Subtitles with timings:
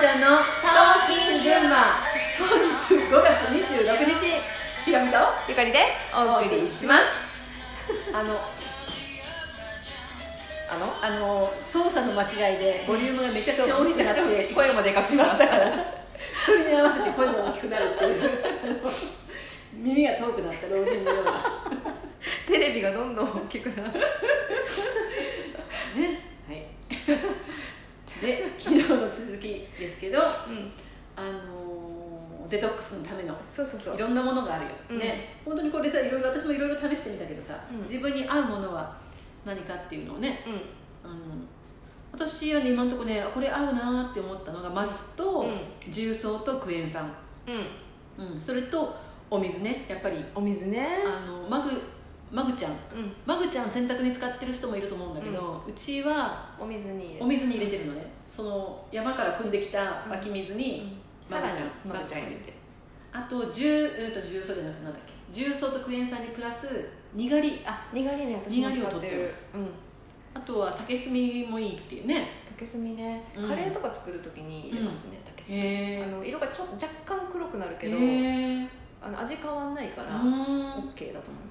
[0.00, 1.76] ちゃんのトーキン群馬。
[2.38, 4.14] 本日5月26日
[4.84, 5.78] ひろみとゆかりで
[6.14, 7.04] お送りします。
[8.14, 8.34] あの
[10.70, 14.20] あのあの操作の間違いでボリュームがめちゃくちゃ大きくなって
[14.54, 15.72] 声もでかくしましたから
[16.44, 18.30] それに合わせて声も大きくなるっていう。
[19.72, 21.32] 耳が遠くなった老人のような。
[22.46, 24.00] テレビがどんどん大きくなるね
[26.48, 26.66] はい
[28.20, 30.28] で昨日の続きですけどうん
[31.16, 33.36] あのデトックスのための。
[33.44, 33.94] そうそうそう。
[33.96, 34.98] いろんなものがあるよ、うん。
[34.98, 35.36] ね。
[35.44, 37.82] 本当にこれさいろいろ私もいろいろ試してみたけどさ、うん。
[37.82, 38.96] 自分に合うものは
[39.44, 41.14] 何かっていうのをねうあの
[42.12, 45.92] 私はね今のところねあこれ合うなって思ったのが松とうん。
[45.92, 47.12] 重曹とクエン酸、ん
[48.18, 48.34] うん。
[48.34, 48.94] うん、それと
[49.30, 50.24] お水ねやっぱり。
[50.34, 50.86] お水ね。
[51.04, 51.70] あのマグ
[52.30, 52.72] マグちゃん。
[52.72, 52.78] うん。
[53.24, 58.12] マグちゃん洗濯に使ってる人もいると思うんだけど、うちはお水に入れお水に入れてるのね。
[58.18, 60.98] その山から汲んできた湧き水に、
[61.30, 62.52] マグちゃんマグちゃん入れて。
[63.12, 65.14] あと重,、うん、と重曹じゃなくてなんだっけ？
[65.32, 67.60] 重曹とクエン酸にプラスにがり。
[67.64, 69.68] あにがりね私もにがりを使ってる取ってますうん。
[70.34, 71.12] あとは竹炭
[71.50, 72.28] もいいっていうね。
[72.58, 73.24] 竹炭ね。
[73.36, 73.48] うん。
[73.48, 75.56] カレーとか作るときに入れますね竹炭。
[75.56, 77.96] へあの色がちょっと若干黒くなるえけど
[79.00, 80.87] あの味変わんないからう OK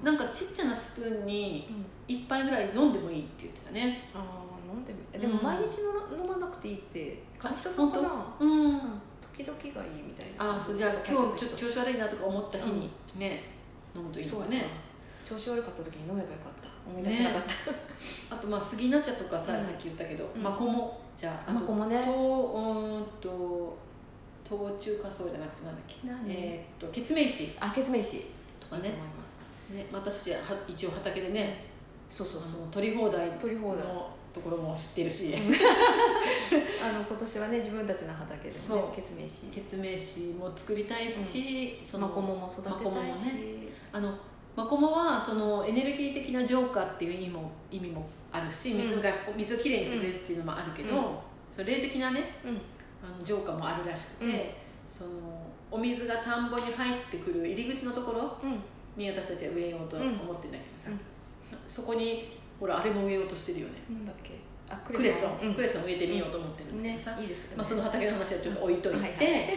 [0.02, 4.08] なんかちっちゃなスプーンにうん一杯ぐらい飲んでもいいって言ってたね。
[4.14, 8.80] ああ飲んでみえでもうん毎日の飲まなくていいってあ人とかなうんうん。
[9.36, 10.54] 時々がいいみたいな。
[10.54, 13.42] ああそうじゃあ今日ちょっと調子悪いなとか思った日にね、
[13.94, 14.48] 飲むといいのそうか。
[14.48, 14.64] ね
[15.28, 16.68] 調子悪かった時に飲めばよかった。
[16.88, 19.64] 思い出せなかった、あとまあ杉菜茶とかさ、うん。
[19.64, 20.42] さっき言ったけど、うん。
[20.42, 22.02] マコモじゃああとマコモね。
[22.02, 23.76] とうーんと
[24.48, 25.96] 冬中華草じゃなくてなんだっけ？
[26.04, 26.18] 何？
[26.28, 27.50] えーっとケツメイシ。
[27.60, 28.24] あケツメイシ。
[28.58, 28.94] とかね
[29.70, 31.64] ね私は一応畑でね
[32.10, 32.68] そうそうそう。
[32.70, 33.84] 取り放題取り放題。
[33.84, 35.34] のところも知ってるし、
[36.82, 38.96] あの今年はね自分たちの畑でもねそう。
[38.96, 43.14] ケツメイシケツメイシも作りたいし、そのマコモも育てたいし、マコモもね。
[43.92, 44.14] あの
[44.54, 51.04] マコモはそのエネルギー的な浄化っていう意味も意味もあるし水が、水をきれいにしてくれるっていうのもあるけど、うん。
[51.50, 52.60] その霊的なねうん。
[53.02, 54.32] あの浄化もあるらしくて、うん。
[54.88, 55.10] その
[55.70, 58.60] お水が田んぼに入ってくる入り口のところうん
[58.98, 60.10] に私たちは植えようと思うん。
[60.36, 60.98] ってんだけどさ、うん。
[61.66, 63.74] そこにほらあれも植えようとしてるよね。
[63.90, 64.32] なんだっけ？
[64.70, 65.54] あクレソン、うん。
[65.54, 67.56] クレソン植えてみようと思ってるんだけねどさ、いいですよね。
[67.56, 69.48] まあ、その畑の話はちょっと置いといて、はいはい。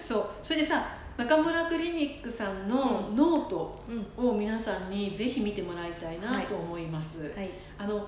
[0.02, 0.28] そう。
[0.42, 0.86] それでさ
[1.16, 3.78] 中村クリニックさんのノート
[4.18, 4.28] うん。
[4.30, 7.50] を皆さんにぜひ見てもらいたいなと思います、はい。
[7.78, 8.06] あの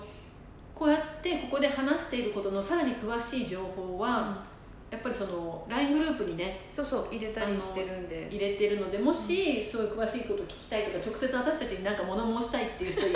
[0.75, 4.45] こうやってここで話していることのさらに詳しい情報は、
[4.91, 8.29] やっぱりその LINE グループにねそうそう入れたりしてるんで。
[8.31, 13.15] 入れてるのでもしそういう詳しいことを聞きたいとか直接私たちに何か物申したいっていう人い い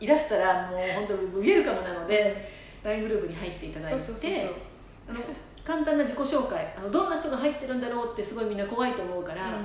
[0.00, 2.50] いらしたらもう本当にウェルカムなので
[2.82, 4.50] LINE グループに入っていただいて
[5.64, 9.60] 簡単な自己紹介あのどんな人が入ってるんだろうってすごいみんな怖いと思うから、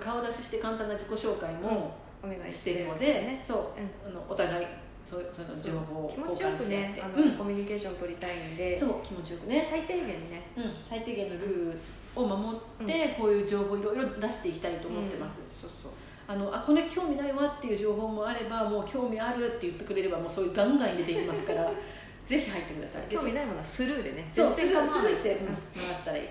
[0.00, 3.44] 顔出しして簡単な自己紹介もお願いしてるので、ね。
[3.46, 4.12] そううん。
[4.12, 4.66] あのお互い
[5.06, 7.32] そうその情報を気持ちよくねあの、うん。
[7.38, 8.76] コミュニケーション取りたいんで。
[8.76, 10.42] そう気持ちよくね、最低限ね。
[10.56, 11.78] うん、最低限のルール
[12.16, 15.92] を守って、こういう情報をいろいろ出していきたいと思ってます、そうそう。
[16.26, 21.70] あのあこれ興味ないわっていう情報もあればもう興味あるって言ってくれればもうそういうガンガン入れていきますから
[22.26, 23.06] ぜひ入ってください。
[23.06, 24.26] で興味ないものはスルーでね。
[24.28, 25.46] そうスルースルーして、うん。
[25.46, 26.26] もらったらいい、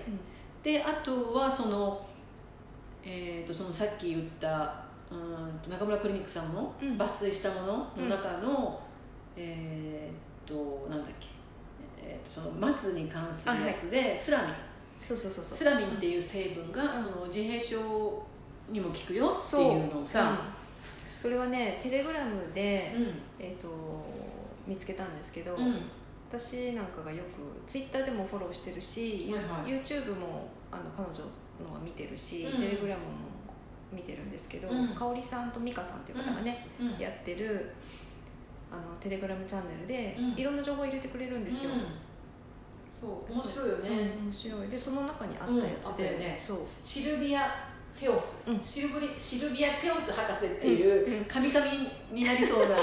[0.62, 2.06] であとはその,、
[3.02, 6.96] えー、とそのさっき言ったうんと中村クリニックさんのうん。
[6.96, 8.80] 抜粋したものの中の、
[9.36, 11.28] えっ、となんだっけ、
[12.02, 14.50] えー、とその松に関するやつで、スラミン。
[15.06, 15.58] そうそうそうそう。
[15.58, 16.96] スラミンっていう成分が、ん。
[16.96, 18.26] その自閉症
[18.70, 20.34] にも効くよっていうのをさ、う。
[20.34, 20.38] ん。
[21.22, 23.14] それはねテレグラムで、うん。
[23.38, 23.68] えー、と
[24.66, 25.82] 見つけたんですけど、うん。
[26.28, 29.80] 私なんかがよくツイッターでもフォローしてるし、はいはい。
[29.82, 31.22] YouTube もあの彼女
[31.64, 32.60] のは見てるし、うん。
[32.60, 33.08] テレグラムも
[33.92, 34.88] 見てるんですけど、うん。
[34.94, 36.98] 香織さんと美香さんっていう方がね、うん。
[36.98, 37.70] やってる
[38.70, 40.40] あのテレグラムチャンネルで、うん。
[40.40, 41.82] いろんな情報入れてくれるんですよ、うん。
[42.92, 44.22] そう面白いよね、う。
[44.22, 44.68] ん面白い。
[44.68, 46.44] でその中にあったやつで、よね。
[46.46, 46.58] そう。
[46.82, 47.42] シルビア・
[47.98, 48.60] テオス、うん。
[48.62, 52.80] シルブリシルビア・テオス博士っていうカミカミになりそうな あ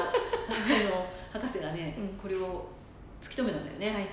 [1.34, 2.08] の博士がね、うん。
[2.18, 2.68] これを
[3.22, 4.08] 突き止めたんだよね、はいはい、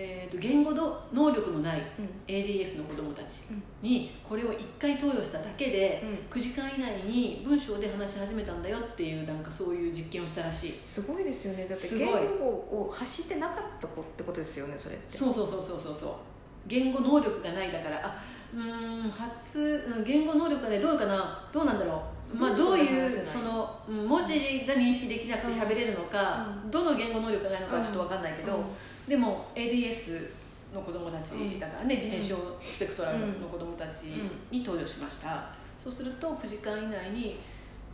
[0.00, 2.08] えー、と言語の能力のないうん。
[2.28, 3.46] ADS の子どもたち
[3.82, 10.74] にこれを1回投与しただけで、9時間以内に文章で話し始めたんだよっていうなんかそういう実験をしたらしい。
[10.84, 11.66] すごいですよね。
[11.68, 12.06] だって言
[12.38, 15.18] 語を発してなかった子ってことですよねそれって。
[15.18, 16.10] そうそうそうそうそうそう。
[16.68, 18.22] 言語能力がないだからあ
[18.54, 21.48] うーん発うん言語能力がねどうかな？
[21.52, 22.02] どうなんだろ
[22.32, 22.36] う？
[22.36, 28.62] まあどういうそのうん文字が認識できなくて喋れるのか、うどの言語能力がないのかはちょっと分かんないけど、
[29.08, 30.30] でも ADS
[30.74, 31.58] の子供たちうん。
[31.58, 34.04] だからね、自閉症スペクトラムの子供たち
[34.50, 37.40] に登場しました、そうすると9時間以内に、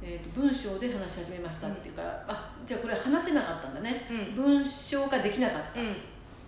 [0.03, 4.07] えー、と文章で話し始めましたっていうから、あじゃあこれ話せなかったんだね。
[4.11, 4.35] うん。
[4.35, 5.97] 文章ができなかった、うん。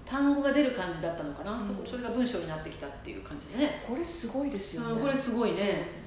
[0.04, 1.64] 単語が出る感じだったのかな、うん。
[1.64, 4.92] そこそれが文章になってきたっていう感じでね、これすごいですよね。
[4.92, 6.05] うんこれすごいね、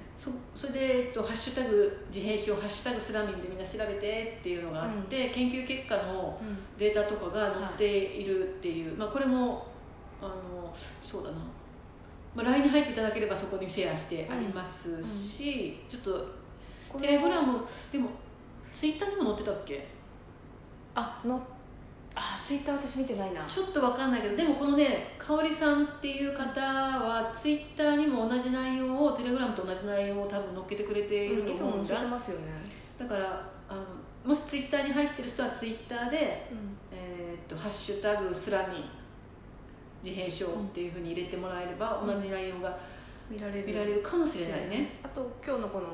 [0.79, 6.57] で、えっと「ハッシュタグ自閉症」「ハッシュタグスラミン」でみんな調べてっていうのがあって、研究結果のうん。
[6.77, 8.47] データとかが載っている。
[8.49, 9.67] っていう、まあ、これも
[10.21, 10.73] あの
[11.03, 11.37] そうだな、
[12.35, 16.27] まあ、LINE に入っていただければそこにシェアしてありますし、ちょっと
[17.01, 17.59] テレグラム
[17.91, 18.09] でも
[18.73, 19.87] ツイッターにも載ってたっけ？
[20.95, 21.41] あのあ
[22.50, 23.46] ツイッター私見てないな。
[23.46, 32.46] ちょっとわかんないけどでもこのね香織さんっていう方はツイッターにも同じ内容をテレグラムと同じ内容を多分載っけてくれているといつも載せ思うんだ、てますよね。
[32.98, 33.84] だからあの
[34.25, 36.48] もしツイッターに入ってる人はツイッターで
[36.92, 38.84] えーっとハッシュタグスラミン
[40.04, 42.07] 自閉症っていうふうに入れてもらえれば、うん。
[42.07, 42.75] 同じ内容が
[43.30, 43.68] 見られる。
[43.68, 45.86] 見られるかもしれないね、あと今日のこの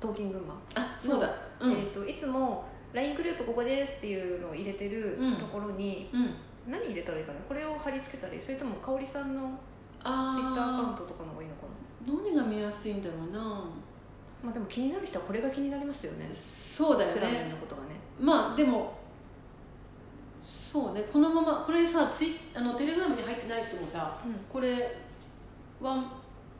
[0.00, 1.30] トーキングマあそうだ。
[1.60, 5.36] うん、えー、といつも LINE グループここですっていうのを入れてるうん。
[5.36, 6.34] ところに、うん。
[6.70, 7.38] 何入れたらいいかな？
[7.46, 8.40] これを貼り付けたらいい？
[8.40, 9.58] それとも香織さんの
[10.02, 11.66] あツイッターアカウンあトとかの方がいいのか
[12.06, 13.38] 何が見やすいんだろうな。
[13.38, 13.64] な
[14.42, 16.28] まあでも気になる人はこれが気になりますよね。
[16.32, 17.88] そうだよスラのことがね。
[18.20, 18.96] まあでも
[20.44, 21.02] そうね。
[21.12, 24.34] このままこれさツイあのテレグラムに入ってない人もさうん。
[24.48, 24.96] これ
[25.80, 26.10] ワン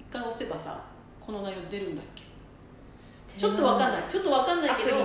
[0.00, 0.81] 一回押せばさ
[1.20, 2.23] この内容出るんだっけ？
[3.37, 4.03] ちょっとわかんない。
[4.09, 4.97] ちょっとわかんないけど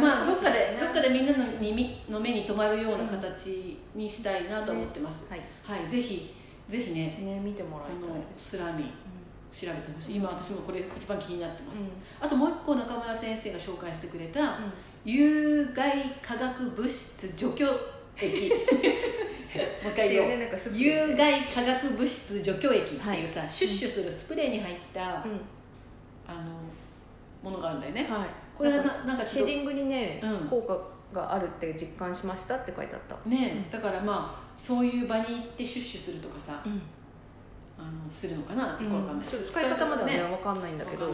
[0.00, 5.40] まあどっかでどっかでみんなの耳の目に留まるような形にしたいなと思ってます、はい。
[5.62, 5.90] はい。
[5.90, 6.34] ぜひ
[6.68, 8.84] ぜひねね見てもらこいたいのスラミ
[9.52, 10.16] 調べてほしい。
[10.16, 11.88] 今私もこれ一番気になってます、うん。
[12.20, 14.48] あともう一個中村先生が紹介してくれたうん。
[15.04, 17.64] 有害化学物質除去
[18.16, 18.50] 液。
[19.82, 23.50] もう一回言おう、ね有害化学物質除去液っていうさ、はい。
[23.50, 25.28] シュッシュするスプレーに入った、う
[26.26, 26.50] あの
[27.42, 28.28] ものがあるんだよね、んはい。
[28.56, 30.48] これはななんかシェディングにね、うん。
[30.48, 30.78] 効果
[31.14, 33.28] があるって実感しましたって書いてあった。
[33.28, 36.82] ね、だからまあそういう場に行ってシュッシュするとかさ、うん。
[37.78, 39.28] あのするのかな、よくわかんない。
[39.28, 41.06] 使い方まではねね分かんないんだけど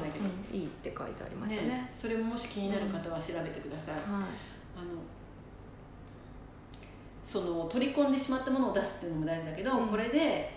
[0.51, 1.69] いいいって書いてありましたね。
[1.69, 4.05] ねそれももし気になる方は調べてください、はい。
[4.05, 4.25] あの
[7.23, 9.89] その取り込んでしまったものを出すっていうのも大事だけど、うん。
[9.89, 10.13] これで、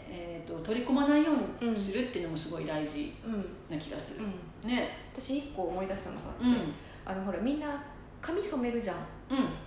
[0.09, 4.21] えー、と取り込まないようにするっていうのもすごい大事うんうんな気がする、
[4.67, 4.89] ね。
[5.13, 6.73] 私一個思い出したのがあって、うん。
[7.05, 7.83] あのほらみんな
[8.21, 8.95] 髪染めるじゃん。
[8.95, 8.99] う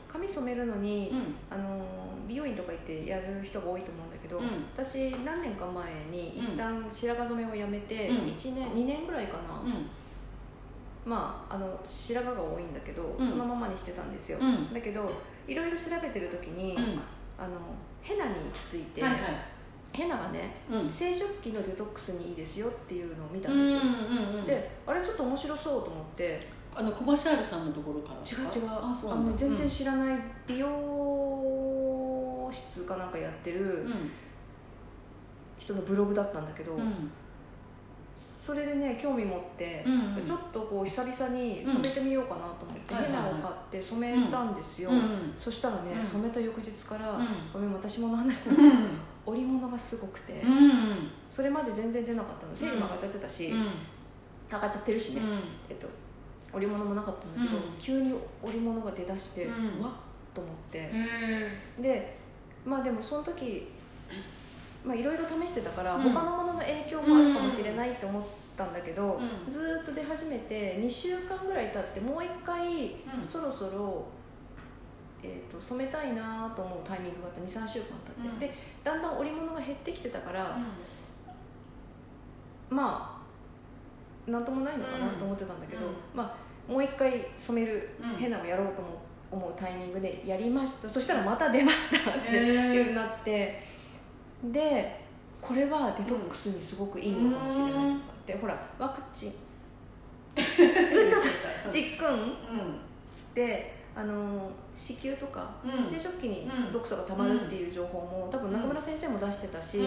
[0.08, 1.34] 髪染めるのに、んうん。
[1.50, 1.84] あの
[2.26, 4.44] 美容院とか行ってやる人が多いと思うんだけど、うん。
[4.76, 6.54] 私何年か前にうん。
[6.54, 8.16] 一旦白髪染めをやめて、うん。
[8.28, 9.86] 1年2年ぐらいかな、うん。
[11.04, 13.28] まああの白髪が多いんだけど、うん。
[13.28, 14.72] そのままにしてたんですよ、うん。
[14.72, 15.10] だけど
[15.46, 17.00] いろいろ調べてる時に、うん。
[17.38, 17.56] あの
[18.02, 18.34] ヘナに
[18.70, 19.20] ついて、はいはい
[19.92, 20.90] ヘナがねうん。
[20.90, 26.60] 生殖器のデトックスにいいですよっていうのを見たうんんですよ、うんうんであれちょっと面白そうと思って。
[26.72, 28.68] あのコマシャールさんのところから違う違う。
[28.70, 30.16] あそうあの全然知らない
[30.46, 34.10] 美容室かなんかやってるうん。
[35.58, 37.10] 人のブログだったんだけど、うん。
[38.46, 40.26] それでね興味持って、うんうん。
[40.26, 45.34] ちょっとこう久々に染めてみようかなと思って、うんヘナを買って染めたんですよ、うん。
[45.38, 46.06] そしたらね、うん。
[46.06, 47.26] 染めた翌日から、うん。
[47.52, 48.52] ごめん私もの話だ。
[48.52, 48.70] うけど、ん
[49.30, 51.10] 織物がすごくて、うん。
[51.28, 52.52] それまで全然出なかったの。
[52.54, 53.58] 生理も上がっちゃってたし、うん。
[54.50, 55.22] 上がっちゃってるしね、
[55.68, 55.86] えっと
[56.52, 57.72] 織物もなかったんだけど、うん。
[57.80, 59.82] 急に織物が出だして、うん。
[59.82, 59.92] わっ
[60.34, 60.92] と思って、へ
[61.80, 62.18] で
[62.64, 63.68] まあでもその時
[64.84, 66.02] まあいろいろ試してたから、うん。
[66.02, 68.22] 他のものの影響もあるかもしれないって思っ
[68.56, 69.52] たんだけど、うん。
[69.52, 72.90] ずーっと出始めて2週間ぐらい経ってもう一回、ん。
[73.22, 74.06] そろそろ、
[75.22, 78.38] えー、と染めたいなと思うタイミングがあって23週間経って、うん。
[78.38, 80.56] でだんだん織物が減ってきてたから、
[82.68, 83.20] ま
[84.28, 85.92] あなんともないのかなと思ってたんだけど、うん。
[86.14, 86.24] ま
[86.68, 88.16] あもう一回染めるうん。
[88.16, 88.94] ヘナをやろうと思う
[89.32, 90.88] 思うタイミングでやりました。
[90.88, 93.62] そしたらまた出ましたっていうになって。
[94.44, 95.00] で
[95.40, 97.84] これはデトックスにすごくいいのかもしれないとか
[98.22, 99.34] って、ほらワクチン。
[101.70, 102.34] 実訓 うん。
[103.34, 105.70] であの子宮とか、うん。
[105.84, 109.86] 生殖器にうん毒素がたまるっていう情報も多分中村先生も出してたし、うん。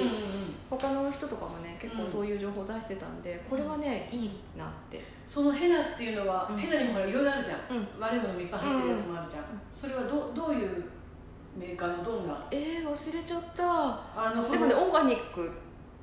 [0.70, 5.02] 他の人とかもね結構そういう情報出してたんでこれはねいいなって。
[5.28, 6.58] そのヘナっていうのは、うん。
[6.58, 7.88] ヘナにもほらいろいろあるじゃん、うん。
[8.00, 10.84] 悪いものもいっぱい入ってるやつもあるじゃん、それはどどういう
[11.58, 12.48] メーカーのどんな？
[12.52, 13.64] えー、忘れちゃった。
[13.66, 15.50] あのでもねオーガニック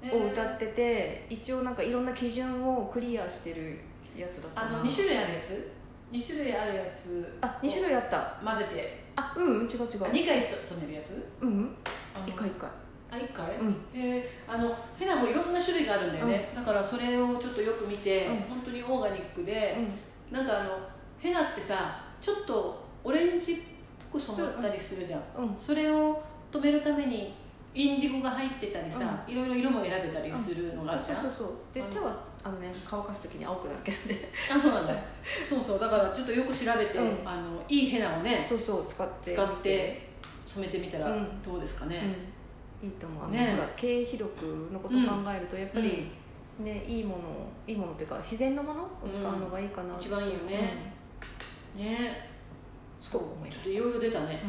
[0.03, 3.79] えーを歌ってて、一応なんかいろんな基準をクリアしてる
[4.17, 4.79] やつだったな。
[4.79, 5.71] あの2種類あるやつ？
[6.11, 8.37] 2種類あるやつあ2種類あった。
[8.45, 9.01] 混ぜて。
[9.17, 9.87] あうんうん違う違う。
[9.87, 11.11] 2回と染めるやつ？
[11.41, 11.75] うん
[12.15, 12.69] あの一回一回。
[13.13, 13.77] あ一回、うん。
[13.95, 14.53] えー。
[14.53, 18.37] あのヘナもいろんな種類があるんだよね、だからそれをちょっとよく見て、うん。
[18.37, 19.77] 本当にオーガニックで、
[20.31, 20.71] うなんかあの
[21.19, 23.57] ヘナってさちょっとオレンジっ
[24.13, 25.49] ぽく染まったりするじゃん、ん。
[25.49, 25.57] うん。
[25.57, 27.35] それを止めるために
[27.75, 31.49] インディゴが入ってたりさ、いろいろ色も選べたりするのがあるじゃん、そうそうそう。
[31.75, 34.31] で手はあのね乾かす時に青くなるけどね。
[34.51, 34.95] あそうなんだ。
[35.49, 37.29] そうそうだからちょっとよく調べて、うん。
[37.29, 39.33] あのいいヘナをねそうそう使って。
[39.35, 40.11] 使って
[40.47, 41.43] 染めてみたらうん。
[41.43, 42.03] どうですかね、
[42.83, 43.25] うん、いいと思う。
[43.25, 43.53] あの、ね。
[43.55, 46.09] ほら経費力のことを考えるとやっぱり、
[46.59, 47.23] ねいいもの
[47.67, 50.93] いいものっていうか自然のものを使うのがいいかな、一番いいよね、
[51.77, 52.31] ね。
[52.99, 54.43] そう思いちょっといろいろ出たね、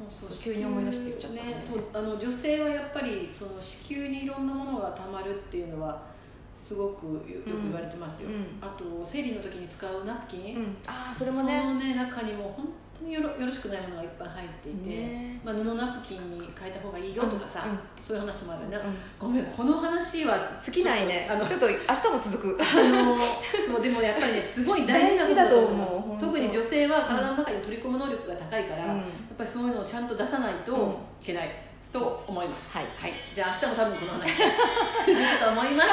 [0.00, 0.08] うん。
[0.08, 1.64] そうそう急に思い出して言っちゃったね。
[1.66, 6.13] そうあの女性はやっぱりその子宮にいろんなものがたまるっていうのは
[6.56, 8.58] すごくよよく言われてますよ、うん。
[8.60, 10.76] あと生理の時に使うナプキン、うん。
[10.86, 11.60] ああそれもね。
[11.60, 12.66] そのね中にも本
[12.98, 15.40] 当によろよろしくないものがいっぱい入っていて、ね。
[15.44, 17.66] まあ、布ナプキンに変えた方がいいよとかさ、
[18.00, 21.28] そういう話もあるね、うんごめんこの話は尽きないね。
[21.30, 22.58] あのちょっと明日も続く。
[22.62, 23.18] あの
[23.66, 29.00] そうでもやっぱりねすごい大事なことだと思います特に女性は体の中に取り込む能力が高いから、うん。
[29.00, 29.06] やっ
[29.36, 30.90] ぱりそういうのをちゃんと出さないとうん。
[30.90, 31.48] いけない
[31.94, 32.86] と思います、はい。
[32.98, 34.34] はい、じゃあ明日も多分この話。
[35.06, 35.88] 続くと思います、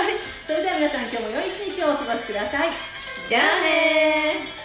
[0.48, 2.72] それでは皆さん今日も良い一日をお過ごしください。
[3.30, 4.61] じゃあねー